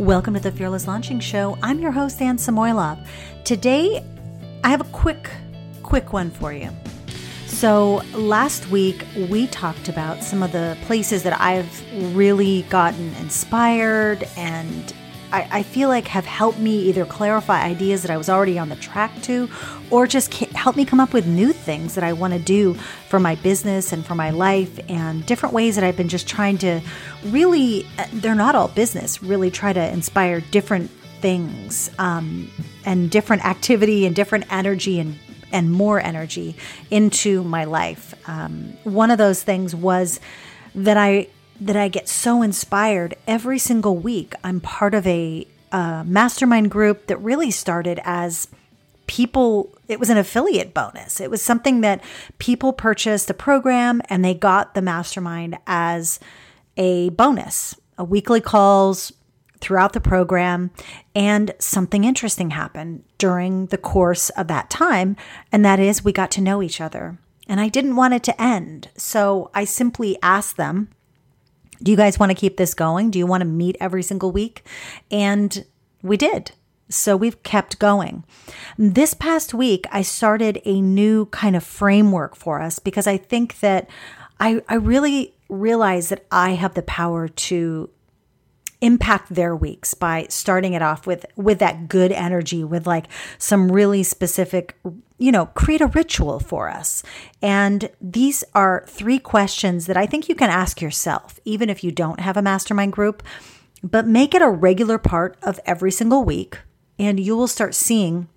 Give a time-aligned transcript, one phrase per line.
[0.00, 1.56] Welcome to the Fearless Launching Show.
[1.62, 2.98] I'm your host, Anne Samoilov.
[3.44, 4.04] Today,
[4.64, 5.30] I have a quick,
[5.84, 6.68] quick one for you.
[7.46, 14.26] So, last week we talked about some of the places that I've really gotten inspired
[14.36, 14.92] and
[15.34, 18.68] I, I, feel like have helped me either clarify ideas that I was already on
[18.68, 19.50] the track to
[19.90, 22.74] or just help me come up with new things that I want to do
[23.08, 26.58] for my business and for my life and different ways that I've been just trying
[26.58, 26.80] to
[27.24, 30.88] really, uh, they're not all business, really try to inspire different
[31.20, 32.48] things um,
[32.84, 35.18] and different activity and different energy and
[35.52, 36.56] and more energy
[36.90, 38.12] into my life.
[38.28, 40.18] Um, one of those things was
[40.74, 41.28] that I
[41.60, 44.34] that I get so inspired every single week.
[44.42, 48.48] I'm part of a, a mastermind group that really started as
[49.06, 51.20] people it was an affiliate bonus.
[51.20, 52.02] It was something that
[52.38, 56.18] people purchased a program and they got the mastermind as
[56.76, 59.12] a bonus a weekly calls
[59.60, 60.70] throughout the program.
[61.14, 65.16] And something interesting happened during the course of that time
[65.52, 67.18] and that is we got to know each other.
[67.46, 68.88] And i didn't want it to end.
[68.96, 70.88] So i simply asked them
[71.82, 73.10] do you guys want to keep this going?
[73.10, 74.64] Do you want to meet every single week?
[75.10, 75.64] And
[76.02, 76.52] we did.
[76.88, 78.24] So we've kept going.
[78.76, 83.60] This past week, I started a new kind of framework for us because I think
[83.60, 83.88] that
[84.38, 87.90] I, I really realize that I have the power to
[88.84, 93.06] impact their weeks by starting it off with with that good energy with like
[93.38, 94.76] some really specific
[95.16, 97.02] you know create a ritual for us.
[97.40, 101.90] And these are three questions that i think you can ask yourself even if you
[101.90, 103.22] don't have a mastermind group
[103.82, 106.58] but make it a regular part of every single week
[106.98, 108.28] and you will start seeing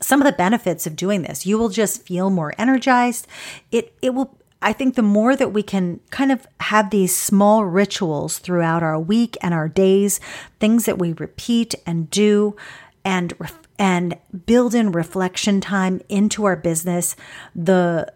[0.00, 1.46] some of the benefits of doing this.
[1.46, 3.26] You will just feel more energized.
[3.70, 7.66] It it will I think the more that we can kind of have these small
[7.66, 10.20] rituals throughout our week and our days,
[10.58, 12.56] things that we repeat and do
[13.04, 13.34] and
[13.78, 14.16] and
[14.46, 17.14] build in reflection time into our business,
[17.54, 18.10] the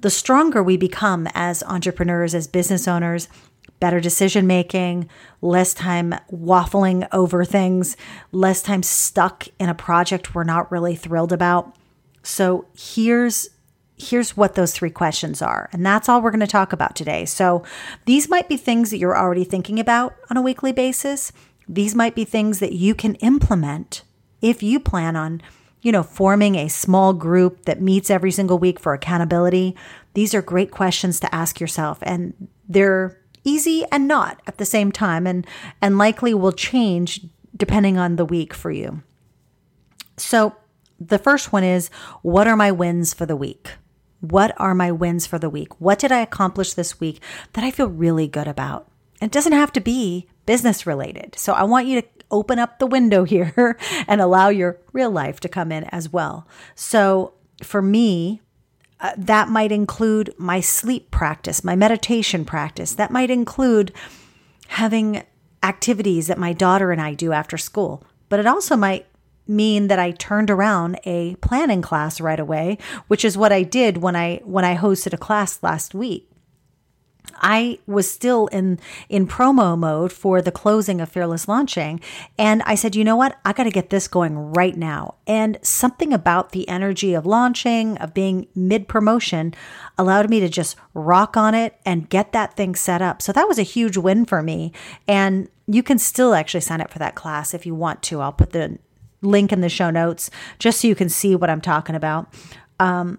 [0.00, 3.28] the stronger we become as entrepreneurs, as business owners,
[3.78, 5.08] better decision making,
[5.40, 7.96] less time waffling over things,
[8.32, 11.76] less time stuck in a project we're not really thrilled about.
[12.24, 13.50] So here's
[13.96, 15.68] here's what those three questions are.
[15.72, 17.24] And that's all we're going to talk about today.
[17.24, 17.64] So
[18.06, 21.32] these might be things that you're already thinking about on a weekly basis.
[21.68, 24.02] These might be things that you can implement
[24.42, 25.40] if you plan on,
[25.80, 29.76] you know, forming a small group that meets every single week for accountability.
[30.14, 34.90] These are great questions to ask yourself and they're easy and not at the same
[34.90, 35.46] time and
[35.80, 37.20] and likely will change
[37.56, 39.02] depending on the week for you.
[40.16, 40.56] So,
[40.98, 41.90] the first one is
[42.22, 43.72] what are my wins for the week?
[44.30, 45.80] What are my wins for the week?
[45.80, 47.20] What did I accomplish this week
[47.52, 48.88] that I feel really good about?
[49.20, 51.34] It doesn't have to be business related.
[51.38, 55.40] So I want you to open up the window here and allow your real life
[55.40, 56.46] to come in as well.
[56.74, 58.40] So for me,
[59.00, 62.94] uh, that might include my sleep practice, my meditation practice.
[62.94, 63.92] That might include
[64.68, 65.22] having
[65.62, 68.04] activities that my daughter and I do after school.
[68.28, 69.06] But it also might
[69.46, 72.78] mean that I turned around a planning class right away,
[73.08, 76.28] which is what I did when I when I hosted a class last week.
[77.36, 78.78] I was still in
[79.08, 82.00] in promo mode for the closing of Fearless Launching
[82.38, 83.38] and I said, "You know what?
[83.44, 87.96] I got to get this going right now." And something about the energy of launching,
[87.98, 89.54] of being mid promotion
[89.98, 93.22] allowed me to just rock on it and get that thing set up.
[93.22, 94.72] So that was a huge win for me.
[95.08, 98.20] And you can still actually sign up for that class if you want to.
[98.20, 98.78] I'll put the
[99.24, 102.32] link in the show notes just so you can see what I'm talking about.
[102.78, 103.18] Um,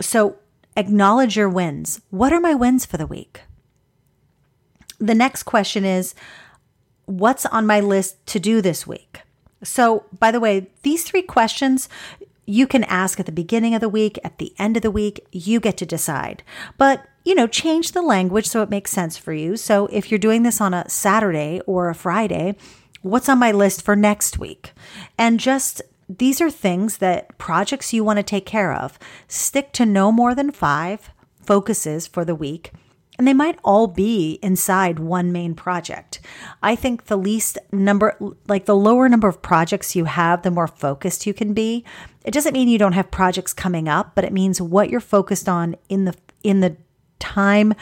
[0.00, 0.36] so
[0.76, 2.00] acknowledge your wins.
[2.10, 3.42] What are my wins for the week?
[4.98, 6.14] The next question is
[7.06, 9.20] what's on my list to do this week?
[9.62, 11.88] So, by the way, these three questions
[12.44, 15.26] you can ask at the beginning of the week, at the end of the week,
[15.32, 16.44] you get to decide.
[16.78, 19.56] But, you know, change the language so it makes sense for you.
[19.56, 22.54] So, if you're doing this on a Saturday or a Friday,
[23.06, 24.72] what's on my list for next week?
[25.18, 28.98] And just these are things that projects you want to take care of.
[29.28, 31.10] Stick to no more than five
[31.40, 32.72] focuses for the week.
[33.18, 36.20] And they might all be inside one main project.
[36.62, 38.16] I think the least number,
[38.46, 41.82] like the lower number of projects you have, the more focused you can be.
[42.24, 45.48] It doesn't mean you don't have projects coming up, but it means what you're focused
[45.48, 46.76] on in the in the
[47.18, 47.72] time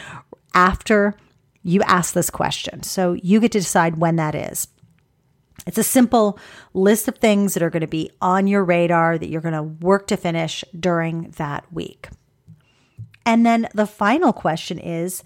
[0.55, 1.17] after
[1.65, 2.85] you ask this question.
[2.85, 4.69] So you get to decide when that is.
[5.67, 6.39] It's a simple
[6.73, 9.63] list of things that are going to be on your radar that you're going to
[9.63, 12.09] work to finish during that week.
[13.27, 15.23] And then the final question is,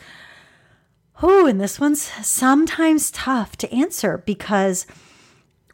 [1.22, 4.86] oh, and this one's sometimes tough to answer because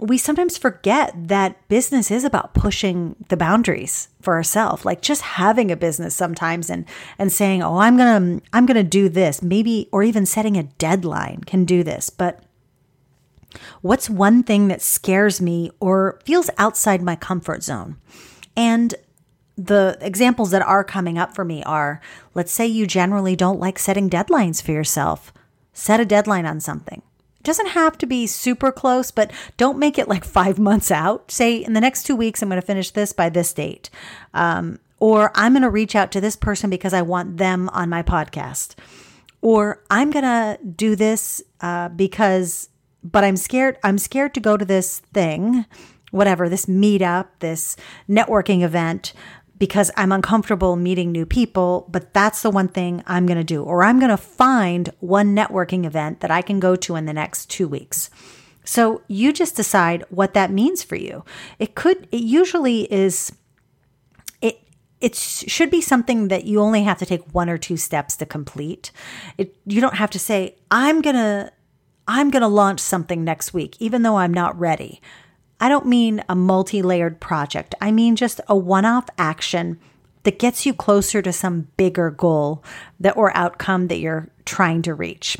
[0.00, 5.70] we sometimes forget that business is about pushing the boundaries for ourselves like just having
[5.70, 6.84] a business sometimes and
[7.18, 11.40] and saying oh i'm gonna i'm gonna do this maybe or even setting a deadline
[11.44, 12.42] can do this but
[13.82, 17.96] what's one thing that scares me or feels outside my comfort zone
[18.56, 18.94] and
[19.56, 22.00] the examples that are coming up for me are
[22.34, 25.32] let's say you generally don't like setting deadlines for yourself
[25.72, 27.02] set a deadline on something
[27.38, 31.30] It doesn't have to be super close, but don't make it like five months out.
[31.30, 33.90] Say in the next two weeks, I'm going to finish this by this date.
[34.32, 37.90] Um, or I'm going to reach out to this person because I want them on
[37.90, 38.76] my podcast.
[39.42, 42.70] Or I'm going to do this uh, because,
[43.04, 43.78] but I'm scared.
[43.84, 45.66] I'm scared to go to this thing,
[46.10, 47.76] whatever, this meetup, this
[48.08, 49.12] networking event
[49.58, 53.62] because I'm uncomfortable meeting new people, but that's the one thing I'm going to do.
[53.62, 57.12] Or I'm going to find one networking event that I can go to in the
[57.12, 58.10] next two weeks.
[58.64, 61.24] So you just decide what that means for you.
[61.58, 63.32] It could, it usually is,
[64.40, 64.58] it,
[65.14, 68.90] should be something that you only have to take one or two steps to complete.
[69.36, 71.52] It, you don't have to say, I'm going to,
[72.06, 75.00] I'm going to launch something next week, even though I'm not ready.
[75.60, 77.74] I don't mean a multi layered project.
[77.80, 79.78] I mean just a one off action
[80.24, 82.62] that gets you closer to some bigger goal
[83.00, 85.38] that or outcome that you're trying to reach.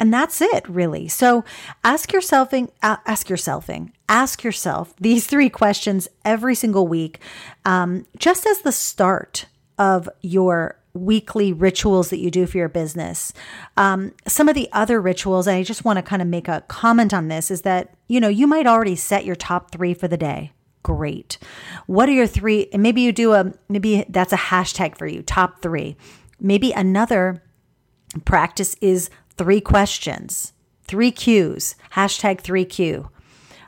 [0.00, 1.08] And that's it, really.
[1.08, 1.44] So
[1.82, 3.68] ask yourself, uh, ask yourself,
[4.08, 7.20] ask yourself these three questions every single week,
[7.64, 9.46] um, just as the start
[9.76, 13.32] of your weekly rituals that you do for your business.
[13.76, 16.62] Um, some of the other rituals, and I just want to kind of make a
[16.68, 20.08] comment on this, is that, you know, you might already set your top three for
[20.08, 20.52] the day.
[20.82, 21.38] Great.
[21.86, 22.68] What are your three?
[22.72, 25.96] And maybe you do a, maybe that's a hashtag for you, top three.
[26.40, 27.42] Maybe another
[28.24, 30.52] practice is three questions,
[30.84, 33.10] three Qs, hashtag three Q.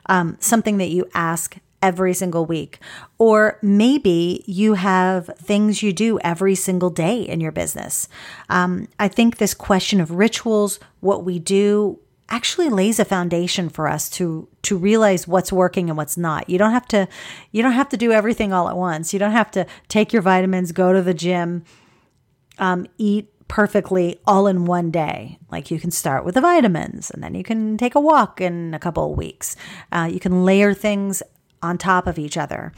[0.07, 2.79] Um, something that you ask every single week.
[3.17, 8.07] Or maybe you have things you do every single day in your business.
[8.49, 11.99] Um, I think this question of rituals, what we do,
[12.31, 16.49] actually lays a foundation for us to to realize what's working and what's not.
[16.49, 17.07] You don't have to
[17.51, 19.13] you don't have to do everything all at once.
[19.13, 21.63] You don't have to take your vitamins, go to the gym,
[22.57, 25.37] um, eat perfectly all in one day.
[25.51, 28.73] Like you can start with the vitamins and then you can take a walk in
[28.73, 29.57] a couple of weeks.
[29.91, 31.21] Uh, you can layer things
[31.61, 32.73] on top of each other.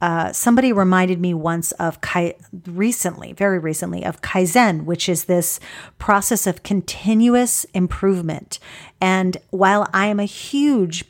[0.00, 2.34] Uh, somebody reminded me once of kai-
[2.66, 5.58] recently, very recently, of Kaizen, which is this
[5.98, 8.58] process of continuous improvement.
[9.00, 11.06] And while I am a huge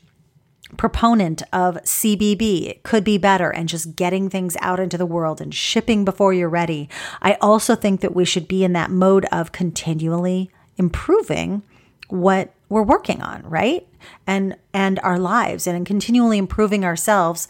[0.76, 5.40] proponent of CBB, it could be better, and just getting things out into the world
[5.40, 6.88] and shipping before you're ready,
[7.20, 11.62] I also think that we should be in that mode of continually improving
[12.08, 13.86] what we're working on, right?
[14.26, 17.48] And and our lives and continually improving ourselves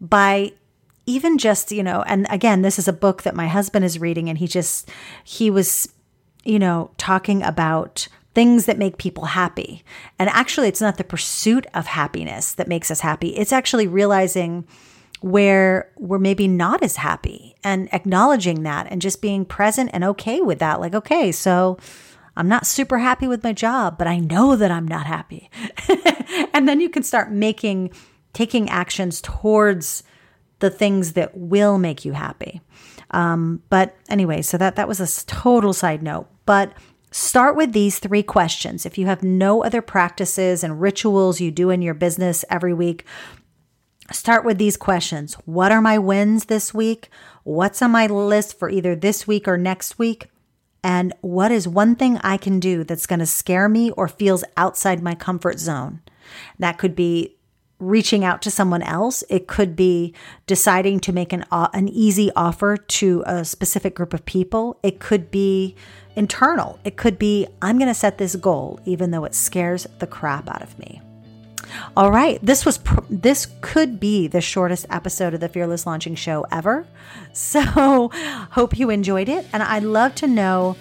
[0.00, 0.52] by
[1.06, 4.28] even just, you know, and again, this is a book that my husband is reading
[4.28, 4.90] and he just
[5.22, 5.92] he was,
[6.44, 9.84] you know, talking about things that make people happy.
[10.18, 13.36] And actually, it's not the pursuit of happiness that makes us happy.
[13.36, 14.66] It's actually realizing
[15.20, 20.42] where we're maybe not as happy and acknowledging that and just being present and okay
[20.42, 20.80] with that.
[20.80, 21.78] Like, okay, so
[22.36, 25.50] I'm not super happy with my job, but I know that I'm not happy.
[26.52, 27.92] and then you can start making,
[28.32, 30.02] taking actions towards
[30.58, 32.60] the things that will make you happy.
[33.10, 36.28] Um, but anyway, so that that was a total side note.
[36.46, 36.72] But
[37.10, 38.84] start with these three questions.
[38.84, 43.04] If you have no other practices and rituals you do in your business every week,
[44.10, 45.34] start with these questions.
[45.44, 47.08] What are my wins this week?
[47.44, 50.28] What's on my list for either this week or next week?
[50.84, 54.44] And what is one thing I can do that's going to scare me or feels
[54.58, 56.02] outside my comfort zone?
[56.58, 57.36] That could be
[57.78, 59.24] reaching out to someone else.
[59.30, 60.14] It could be
[60.46, 64.78] deciding to make an an easy offer to a specific group of people.
[64.82, 65.74] It could be
[66.16, 66.78] internal.
[66.84, 70.48] It could be I'm going to set this goal even though it scares the crap
[70.50, 71.00] out of me.
[71.96, 76.14] All right, this was pr- this could be the shortest episode of the Fearless Launching
[76.14, 76.86] Show ever.
[77.32, 78.10] So,
[78.50, 80.76] hope you enjoyed it and I'd love to know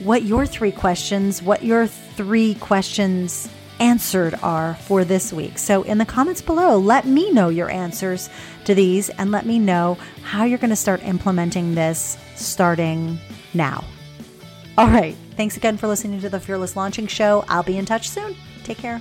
[0.00, 3.48] what your three questions, what your three questions
[3.78, 5.58] answered are for this week.
[5.58, 8.28] So, in the comments below, let me know your answers
[8.64, 13.18] to these and let me know how you're going to start implementing this starting
[13.54, 13.84] now.
[14.76, 15.16] All right.
[15.36, 17.44] Thanks again for listening to the Fearless Launching Show.
[17.48, 18.36] I'll be in touch soon.
[18.64, 19.00] Take care.